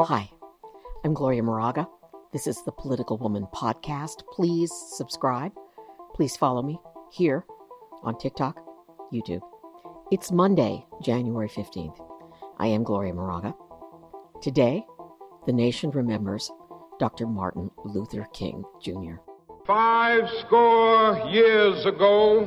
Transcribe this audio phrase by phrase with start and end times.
[0.00, 0.28] Hi,
[1.02, 1.88] I'm Gloria Moraga.
[2.30, 4.22] This is the Political Woman podcast.
[4.30, 5.52] Please subscribe.
[6.14, 6.78] Please follow me
[7.10, 7.46] here
[8.02, 8.58] on TikTok,
[9.14, 9.40] YouTube.
[10.12, 11.98] It's Monday, January 15th.
[12.58, 13.54] I am Gloria Moraga.
[14.42, 14.84] Today,
[15.46, 16.50] the nation remembers
[16.98, 17.26] Dr.
[17.26, 19.14] Martin Luther King Jr.
[19.64, 22.46] Five score years ago,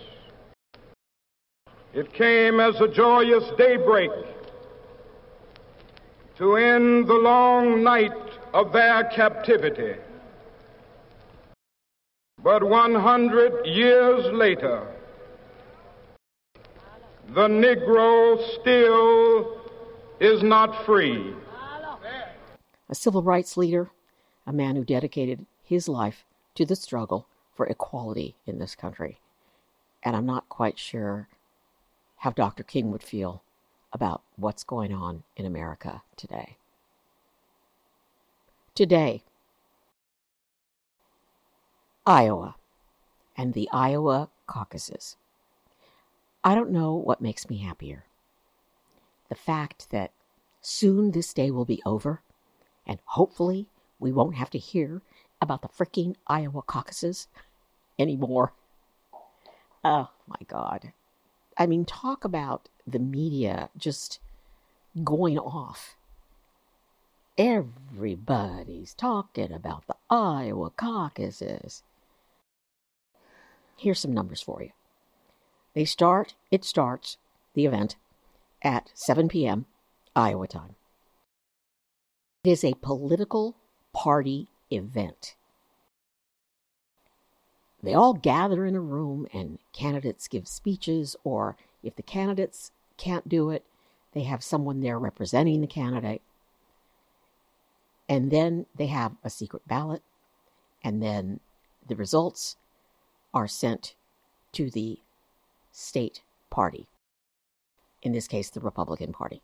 [1.93, 4.11] It came as a joyous daybreak
[6.37, 8.13] to end the long night
[8.53, 9.95] of their captivity.
[12.41, 14.87] But 100 years later,
[17.33, 19.61] the Negro still
[20.21, 21.35] is not free.
[22.89, 23.89] A civil rights leader,
[24.47, 26.23] a man who dedicated his life
[26.55, 29.19] to the struggle for equality in this country.
[30.03, 31.27] And I'm not quite sure
[32.21, 32.61] how Dr.
[32.61, 33.41] King would feel
[33.91, 36.57] about what's going on in America today.
[38.75, 39.23] Today,
[42.05, 42.57] Iowa
[43.35, 45.15] and the Iowa caucuses.
[46.43, 48.05] I don't know what makes me happier.
[49.29, 50.11] The fact that
[50.61, 52.21] soon this day will be over,
[52.85, 53.65] and hopefully
[53.99, 55.01] we won't have to hear
[55.41, 57.27] about the freaking Iowa caucuses
[57.97, 58.53] anymore.
[59.83, 60.93] Oh my God.
[61.57, 64.19] I mean, talk about the media just
[65.03, 65.95] going off.
[67.37, 71.83] Everybody's talking about the Iowa caucuses.
[73.77, 74.71] Here's some numbers for you.
[75.73, 77.17] They start, it starts,
[77.53, 77.95] the event,
[78.61, 79.65] at 7 p.m.
[80.15, 80.75] Iowa time.
[82.43, 83.55] It is a political
[83.93, 85.35] party event.
[87.83, 93.27] They all gather in a room and candidates give speeches, or if the candidates can't
[93.27, 93.65] do it,
[94.13, 96.21] they have someone there representing the candidate.
[98.07, 100.01] And then they have a secret ballot,
[100.83, 101.39] and then
[101.87, 102.57] the results
[103.33, 103.95] are sent
[104.51, 104.99] to the
[105.71, 106.87] state party,
[108.01, 109.41] in this case, the Republican Party.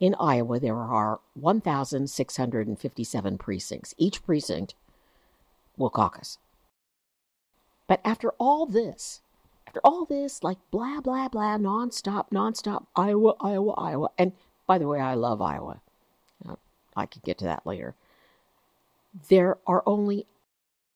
[0.00, 3.94] In Iowa, there are 1,657 precincts.
[3.98, 4.74] Each precinct
[5.76, 6.38] will caucus.
[7.86, 9.20] But after all this,
[9.66, 14.10] after all this, like blah, blah, blah, nonstop, nonstop, Iowa, Iowa, Iowa.
[14.18, 14.32] And
[14.66, 15.80] by the way, I love Iowa.
[16.48, 16.56] Uh,
[16.96, 17.94] I could get to that later.
[19.28, 20.26] There are only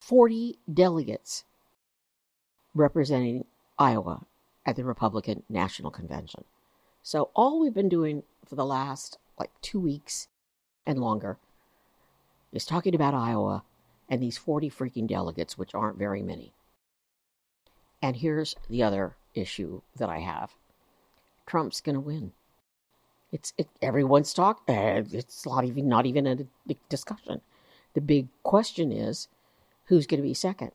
[0.00, 1.44] 40 delegates
[2.74, 3.44] representing
[3.78, 4.24] Iowa
[4.64, 6.44] at the Republican National Convention.
[7.02, 10.28] So all we've been doing for the last like two weeks
[10.86, 11.38] and longer
[12.52, 13.62] is talking about Iowa
[14.08, 16.52] and these 40 freaking delegates, which aren't very many.
[18.06, 20.54] And here's the other issue that I have
[21.44, 22.30] Trump's going to win.
[23.32, 24.60] It's it, everyone's talk.
[24.68, 27.40] Uh, it's not even not even a discussion.
[27.94, 29.26] The big question is
[29.86, 30.70] who's going to be second.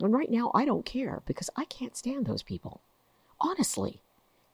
[0.00, 2.80] And right now, I don't care because I can't stand those people.
[3.40, 4.00] Honestly,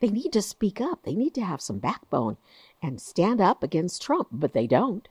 [0.01, 1.03] they need to speak up.
[1.03, 2.37] They need to have some backbone
[2.83, 5.09] and stand up against Trump, but they don't.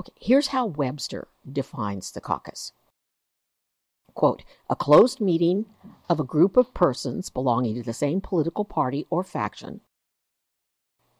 [0.00, 2.72] Okay, here's how Webster defines the caucus.
[4.14, 5.66] Quote, a closed meeting
[6.08, 9.80] of a group of persons belonging to the same political party or faction,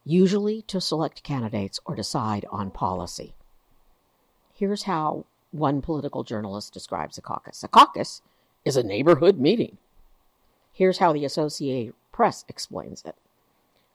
[0.05, 3.35] usually to select candidates or decide on policy.
[4.55, 7.65] Here's how one political journalist describes a caucus.
[7.65, 8.23] A caucus
[8.65, 9.79] is a neighborhood meeting.
[10.73, 13.17] Here's how the Associated Press explains it.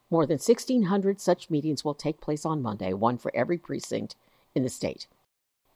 [0.09, 4.15] More than 1,600 such meetings will take place on Monday, one for every precinct
[4.55, 5.07] in the state.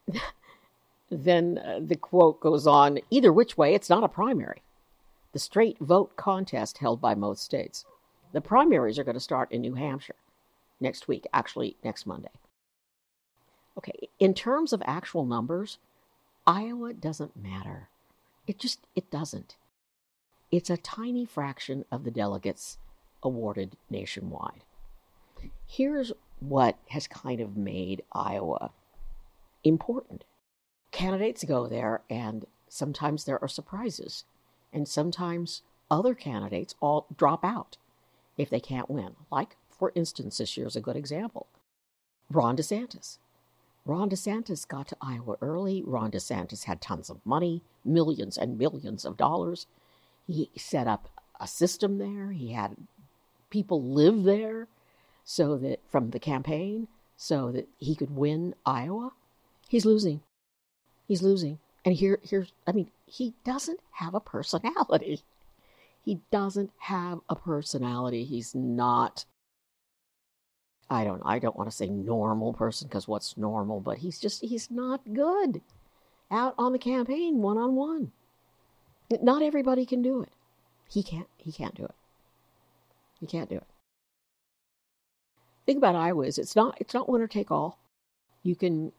[1.14, 4.62] then uh, the quote goes on either which way, it's not a primary.
[5.32, 7.86] The straight vote contest held by most states.
[8.34, 10.16] The primaries are going to start in New Hampshire
[10.80, 12.30] next week, actually, next Monday.
[13.78, 15.80] Okay, in terms of actual numbers,
[16.46, 17.90] Iowa doesn't matter.
[18.46, 19.56] It just it doesn't.
[20.52, 22.78] It's a tiny fraction of the delegates
[23.24, 24.64] awarded nationwide.
[25.66, 28.72] Here's what has kind of made Iowa
[29.64, 30.24] important.
[30.94, 34.24] Candidates go there, and sometimes there are surprises,
[34.72, 37.78] and sometimes other candidates all drop out.
[38.38, 39.16] if they can't win.
[39.32, 41.46] Like, for instance, this year's a good example.
[42.32, 43.18] Ron DeSantis.
[43.86, 45.84] Ron DeSantis got to Iowa early.
[45.86, 49.68] Ron DeSantis had tons of money, millions and millions of dollars.
[50.26, 51.10] He set up
[51.40, 52.32] a system there.
[52.32, 52.76] He had
[53.52, 54.68] people live there
[55.24, 59.12] so that from the campaign so that he could win Iowa.
[59.70, 60.22] He's losing.
[61.08, 61.60] He's losing.
[61.86, 65.22] And here here's I mean, he doesn't have a personality.
[66.02, 68.26] He doesn't have a personality.
[68.26, 69.26] He's not
[70.90, 74.42] I don't I don't want to say normal person because what's normal, but he's just
[74.42, 75.62] he's not good
[76.30, 78.12] out on the campaign one on one.
[79.22, 80.30] Not everybody can do it.
[80.90, 81.96] He can't he can't do it.
[83.20, 83.68] He can't do it.
[85.66, 87.80] Think about Iowa is it's not it's not winner take all.
[88.44, 88.92] You can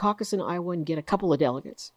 [0.00, 1.92] caucus in Iowa and get a couple of delegates.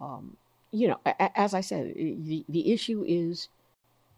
[0.00, 0.36] Um,
[0.72, 3.48] you know, as I said, the, the issue is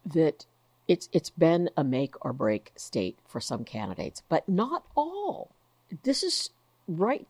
[0.07, 0.47] that
[0.89, 5.51] it's it's been a make or break state for some candidates, but not all.
[6.03, 6.51] This is
[6.89, 7.27] right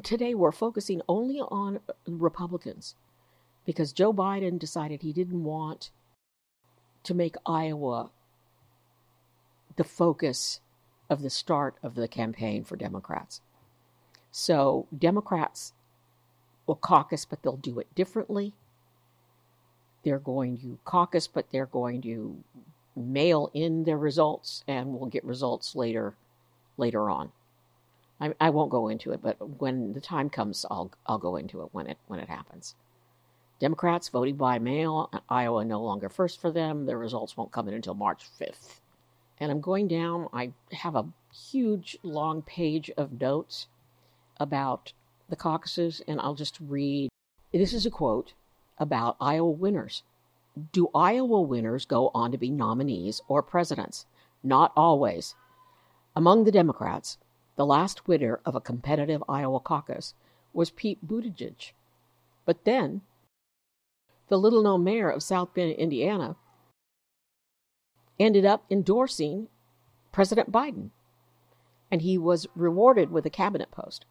[0.00, 2.94] today we're focusing only on Republicans
[3.66, 5.90] because Joe Biden decided he didn't want
[7.04, 8.10] to make Iowa
[9.76, 10.60] the focus
[11.10, 13.42] of the start of the campaign for Democrats.
[14.32, 15.74] So Democrats
[16.66, 18.54] will caucus, but they'll do it differently.
[20.04, 22.42] They're going to caucus, but they're going to
[22.96, 26.14] mail in their results and we'll get results later
[26.76, 27.30] later on.
[28.20, 31.62] I, I won't go into it, but when the time comes, I'll I'll go into
[31.62, 32.74] it when it when it happens.
[33.60, 36.86] Democrats voting by mail, Iowa no longer first for them.
[36.86, 38.80] Their results won't come in until March 5th.
[39.38, 43.68] And I'm going down, I have a huge long page of notes
[44.42, 44.92] about
[45.28, 47.08] the caucuses, and I'll just read.
[47.52, 48.34] This is a quote
[48.78, 50.02] about Iowa winners.
[50.72, 54.06] Do Iowa winners go on to be nominees or presidents?
[54.42, 55.34] Not always.
[56.16, 57.18] Among the Democrats,
[57.56, 60.14] the last winner of a competitive Iowa caucus
[60.52, 61.72] was Pete Buttigieg.
[62.44, 63.02] But then,
[64.28, 66.36] the little known mayor of South Bend, Indiana,
[68.18, 69.48] ended up endorsing
[70.10, 70.90] President Biden,
[71.90, 74.04] and he was rewarded with a cabinet post.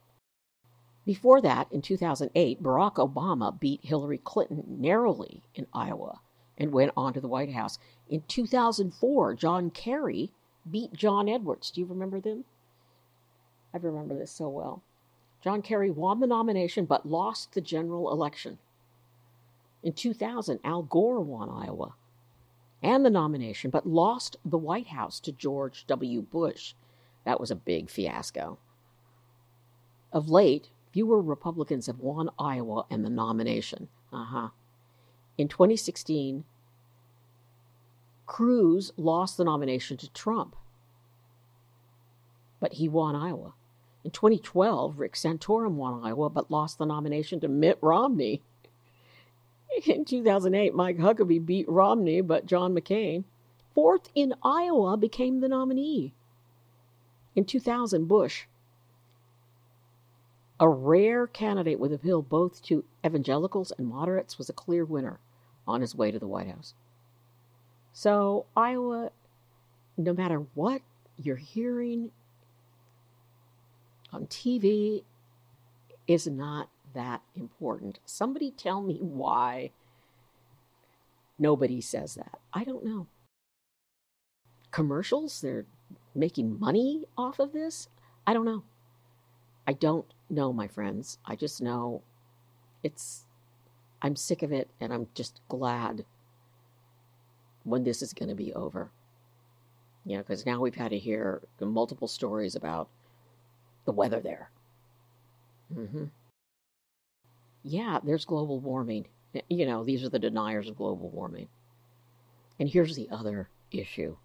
[1.06, 6.20] Before that, in 2008, Barack Obama beat Hillary Clinton narrowly in Iowa
[6.58, 7.80] and went on to the White House.
[8.08, 10.32] In 2004, John Kerry
[10.70, 11.72] beat John Edwards.
[11.72, 12.46] Do you remember them?
[13.74, 14.84] I remember this so well.
[15.42, 18.60] John Kerry won the nomination but lost the general election.
[19.82, 21.96] In 2000, Al Gore won Iowa
[22.84, 26.22] and the nomination but lost the White House to George W.
[26.22, 26.76] Bush.
[27.26, 28.60] That was a big fiasco.
[30.14, 33.88] Of late, fewer Republicans have won Iowa and the nomination.
[34.12, 34.50] Uh huh.
[35.38, 36.44] In 2016,
[38.26, 40.56] Cruz lost the nomination to Trump,
[42.60, 43.54] but he won Iowa.
[44.04, 48.42] In 2012, Rick Santorum won Iowa but lost the nomination to Mitt Romney.
[49.86, 53.24] In 2008, Mike Huckabee beat Romney, but John McCain,
[53.74, 56.14] fourth in Iowa, became the nominee.
[57.36, 58.46] In 2000, Bush,
[60.62, 65.20] a rare candidate with appeal both to evangelicals and moderates, was a clear winner
[65.68, 66.76] on his way to the White House.
[67.94, 69.12] So, Iowa,
[69.98, 70.84] no matter what
[71.18, 72.12] you're hearing
[74.14, 75.04] on TV,
[76.08, 77.98] is not that important.
[78.06, 79.72] Somebody tell me why
[81.40, 82.40] nobody says that.
[82.54, 83.08] I don't know.
[84.70, 85.66] Commercials, they're
[86.14, 87.90] making money off of this?
[88.28, 88.64] I don't know.
[89.72, 91.18] I don't know, my friends.
[91.26, 92.02] I just know
[92.84, 93.24] it's,
[94.02, 96.04] I'm sick of it and I'm just glad
[97.64, 98.92] when this is going to be over.
[100.06, 102.90] You know, because now we've had to hear multiple stories about
[103.86, 104.50] the weather there.
[105.74, 106.04] Mm-hmm.
[107.64, 109.08] Yeah, there's global warming.
[109.48, 111.48] You know, these are the deniers of global warming.
[112.60, 114.18] And here's the other issue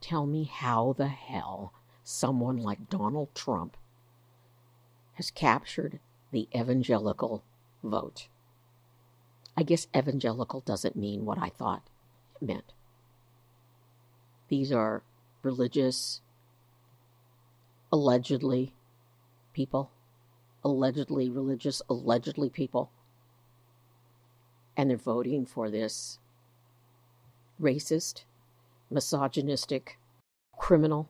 [0.00, 1.72] tell me how the hell
[2.04, 3.76] someone like Donald Trump
[5.16, 5.98] has captured
[6.30, 7.42] the evangelical
[7.82, 8.28] vote.
[9.56, 11.82] I guess evangelical doesn't mean what I thought
[12.40, 12.72] it meant.
[14.48, 15.02] These are
[15.42, 16.20] religious,
[17.90, 18.74] allegedly
[19.54, 19.90] people,
[20.62, 22.90] allegedly religious, allegedly people.
[24.76, 26.18] And they're voting for this
[27.60, 28.24] racist,
[28.90, 29.98] misogynistic
[30.58, 31.08] criminal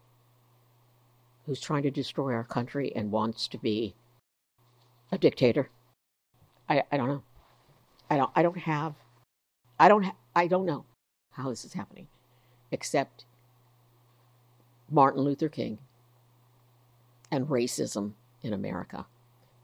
[1.47, 3.95] who's trying to destroy our country and wants to be
[5.12, 5.71] a dictator.
[6.69, 7.23] I, I don't know.
[8.11, 8.95] I don't I don't have
[9.79, 10.85] I don't ha- I don't know
[11.33, 12.09] how this is happening,
[12.71, 13.25] except
[14.91, 15.79] Martin Luther King
[17.31, 18.12] and racism
[18.43, 19.07] in America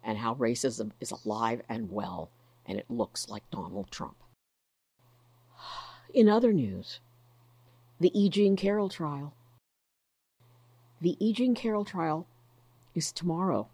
[0.03, 2.31] and how racism is alive and well
[2.67, 4.17] and it looks like Donald Trump.
[6.15, 7.01] In other news,
[8.01, 8.29] the E.
[8.29, 9.35] Jean Carroll trial.
[11.03, 11.33] The E.
[11.33, 12.29] Jean Carroll trial
[12.95, 13.67] is tomorrow.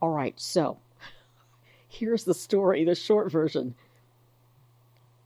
[0.00, 0.78] All right, so
[1.88, 3.74] here's the story, the short version.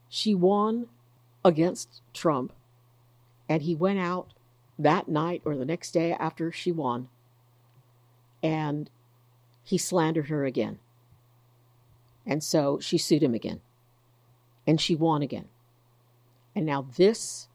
[0.09, 0.87] She won
[1.45, 2.51] against Trump,
[3.47, 4.33] and he went out
[4.79, 7.09] that night or the next day after she won,
[8.41, 8.89] and
[9.63, 10.79] he slandered her again.
[12.25, 13.61] And so she sued him again,
[14.65, 15.49] and she won again.
[16.55, 17.49] And now this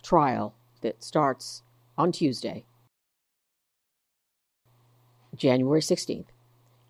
[0.00, 1.64] trial that starts
[1.98, 2.64] on Tuesday,
[5.36, 6.26] January 16th,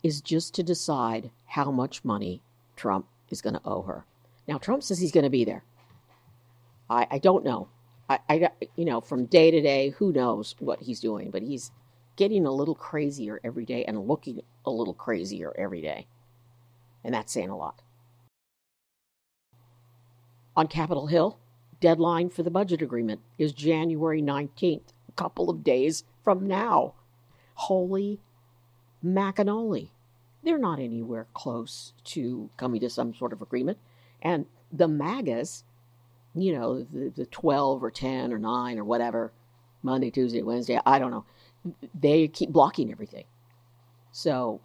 [0.03, 2.43] is just to decide how much money
[2.77, 4.05] Trump is going to owe her.
[4.49, 5.63] Now, Trump says he's going to be there.
[6.89, 7.69] I, I don't know.
[8.09, 11.71] I, I, you know, from day to day, who knows what he's doing, but he's
[12.17, 16.07] getting a little crazier every day and looking a little crazier every day.
[17.05, 17.81] And that's saying a lot.
[20.57, 21.39] On Capitol Hill,
[21.81, 26.95] deadline for the budget agreement is January 19th, a couple of days from now.
[27.55, 28.21] Holy
[29.05, 29.91] macanoli.
[30.43, 33.79] They're not anywhere close to coming to some sort of agreement.
[34.23, 35.65] And the MAGAs
[36.35, 39.33] you know, the, the 12 or 10 or 9 or whatever,
[39.83, 41.25] Monday, Tuesday, Wednesday, I don't know.
[41.99, 43.25] They keep blocking everything.
[44.13, 44.61] So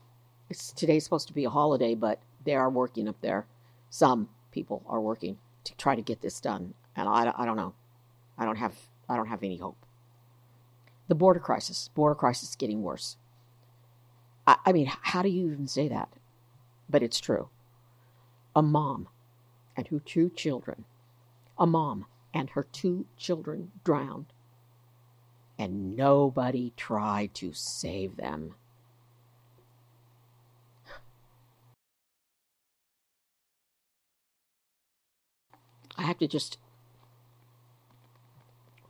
[0.76, 3.48] today's supposed to be a holiday, but they are working up there.
[3.90, 6.74] Some people are working to try to get this done.
[6.96, 7.74] And I, I don't know.
[8.38, 8.76] I don't have
[9.08, 9.86] I don't have any hope.
[11.08, 13.18] The border crisis, border crisis is getting worse.
[14.48, 16.10] I, I mean, how do you even say that?
[16.90, 17.50] But it's true.
[18.56, 19.08] A mom
[19.76, 20.86] and her two children
[21.58, 24.26] a mom and her two children drowned,
[25.58, 28.56] and nobody tried to save them.
[35.98, 36.58] I have to just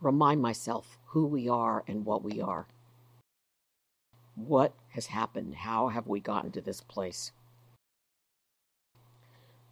[0.00, 2.66] remind myself who we are and what we are.
[4.36, 5.56] What has happened?
[5.56, 7.32] How have we gotten to this place?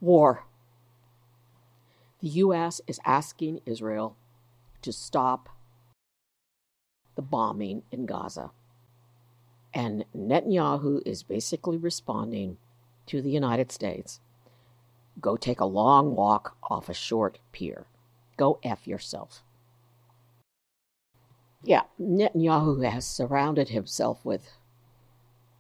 [0.01, 0.45] War
[2.25, 2.81] the U.S.
[2.87, 4.17] is asking Israel
[4.81, 5.51] to stop
[7.17, 8.51] the bombing in Gaza.
[9.75, 12.57] And Netanyahu is basically responding
[13.09, 14.21] to the United States
[15.21, 17.85] go take a long walk off a short pier.
[18.39, 19.43] Go F yourself.
[21.65, 24.53] Yeah, Netanyahu has surrounded himself with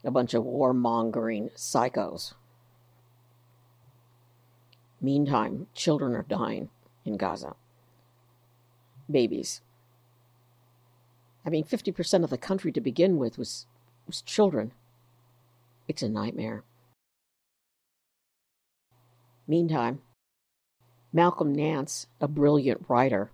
[0.04, 2.34] a bunch of warmongering psychos
[5.04, 6.70] Meantime, children are dying
[7.04, 7.56] in Gaza.
[9.11, 9.61] Babies.
[11.44, 13.66] I mean, 50% of the country to begin with was,
[14.06, 14.73] was children.
[15.88, 16.64] It's a nightmare.
[19.46, 20.00] Meantime,
[21.12, 23.30] Malcolm Nance, a brilliant writer,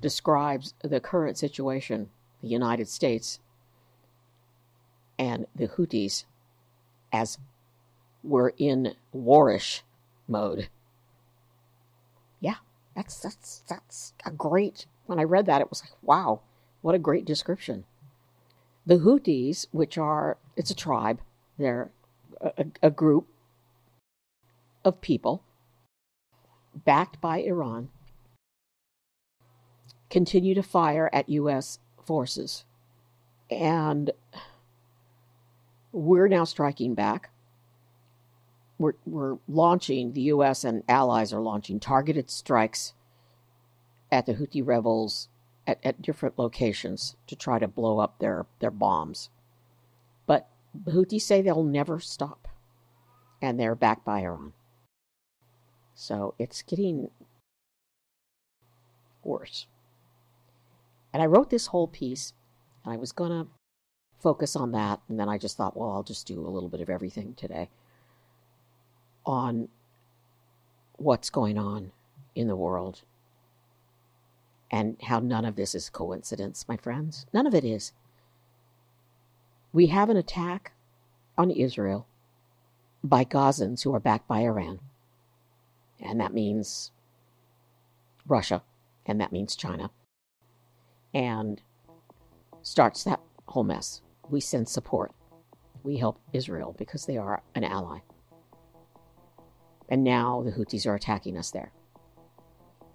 [0.00, 2.10] describes the current situation,
[2.42, 3.40] the United States
[5.18, 6.24] and the Houthis,
[7.12, 7.38] as
[8.22, 9.80] we're in warish
[10.28, 10.68] mode.
[12.40, 12.56] Yeah,
[12.94, 14.86] that's that's that's a great.
[15.06, 16.40] When I read that, it was like, wow,
[16.82, 17.84] what a great description.
[18.86, 21.20] The Houthis, which are it's a tribe,
[21.58, 21.90] they're
[22.40, 23.26] a, a group
[24.84, 25.42] of people
[26.84, 27.90] backed by Iran,
[30.10, 31.78] continue to fire at U.S.
[32.04, 32.64] forces,
[33.50, 34.10] and
[35.92, 37.30] we're now striking back
[38.78, 40.64] we're, we're launching, the U.S.
[40.64, 42.94] and allies are launching targeted strikes
[44.10, 45.28] at the Houthi rebels
[45.66, 49.30] at, at different locations to try to blow up their, their bombs.
[50.26, 52.48] But the Houthis say they'll never stop,
[53.42, 54.52] and they're backed by Iran.
[55.94, 57.10] So it's getting
[59.24, 59.66] worse.
[61.12, 62.32] And I wrote this whole piece,
[62.84, 63.46] and I was going to
[64.20, 66.80] focus on that, and then I just thought, well, I'll just do a little bit
[66.80, 67.70] of everything today
[69.24, 69.68] on
[70.96, 71.92] what's going on
[72.34, 73.02] in the world
[74.70, 77.26] and how none of this is coincidence, my friends.
[77.32, 77.92] None of it is.
[79.72, 80.72] We have an attack
[81.36, 82.06] on Israel
[83.02, 84.80] by Gazans who are backed by Iran.
[86.00, 86.90] And that means
[88.26, 88.62] Russia,
[89.06, 89.90] and that means China.
[91.14, 91.60] And
[92.62, 94.02] starts that whole mess.
[94.28, 95.12] We send support.
[95.82, 98.00] We help Israel because they are an ally.
[99.88, 101.72] And now the Houthis are attacking us there.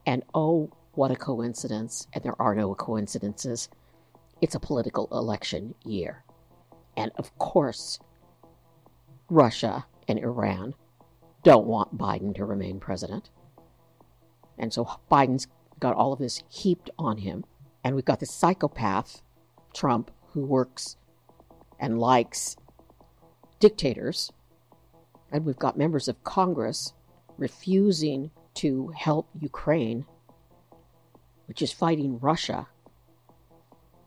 [0.06, 2.08] And oh, what a coincidence.
[2.14, 3.70] And there are no coincidences.
[4.42, 6.24] it's a political election year.
[6.98, 8.00] And of course,
[9.30, 10.76] Russia and Iran
[11.44, 13.30] don't want Biden to remain president.
[14.58, 15.48] And so Biden's
[15.80, 17.46] got all of this heaped on him.
[17.84, 19.22] And we've got this psychopath,
[19.74, 20.98] Trump, who works
[21.80, 22.56] and likes
[23.60, 24.32] dictators.
[25.32, 26.94] And we've got members of Congress
[27.38, 30.06] refusing to help Ukraine,
[31.48, 32.68] which is fighting Russia.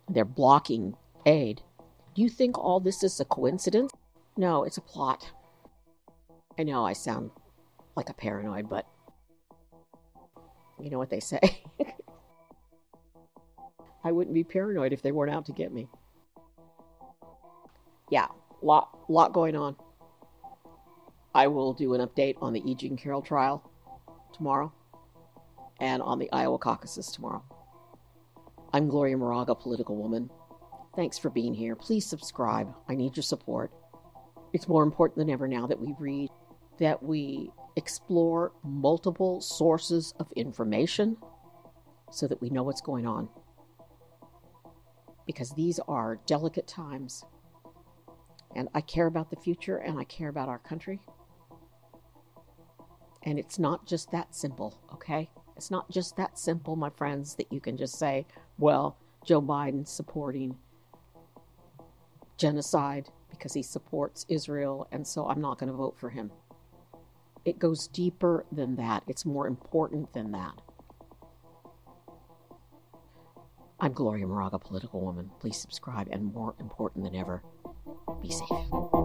[0.08, 0.94] They're blocking
[1.26, 1.62] aid.
[2.14, 3.92] Do you think all this is a coincidence?
[4.36, 5.30] No, it's a plot.
[6.58, 7.30] I know I sound
[7.96, 8.86] like a paranoid, but
[10.80, 11.40] you know what they say.
[14.06, 15.88] I wouldn't be paranoid if they weren't out to get me.
[18.08, 18.28] Yeah,
[18.62, 19.74] lot lot going on.
[21.34, 22.76] I will do an update on the E.
[22.76, 23.68] Jean Carroll trial
[24.32, 24.72] tomorrow
[25.80, 27.42] and on the Iowa caucuses tomorrow.
[28.72, 30.30] I'm Gloria Moraga, political woman.
[30.94, 31.74] Thanks for being here.
[31.74, 32.72] Please subscribe.
[32.88, 33.72] I need your support.
[34.52, 36.30] It's more important than ever now that we read,
[36.78, 41.16] that we explore multiple sources of information
[42.12, 43.28] so that we know what's going on.
[45.26, 47.24] Because these are delicate times.
[48.54, 51.00] And I care about the future and I care about our country.
[53.24, 55.28] And it's not just that simple, okay?
[55.56, 58.24] It's not just that simple, my friends, that you can just say,
[58.58, 60.56] well, Joe Biden supporting
[62.36, 66.30] genocide because he supports Israel, and so I'm not going to vote for him.
[67.44, 70.60] It goes deeper than that, it's more important than that.
[73.78, 75.30] I'm Gloria Moraga, political woman.
[75.38, 77.42] Please subscribe, and more important than ever,
[78.22, 78.95] be safe.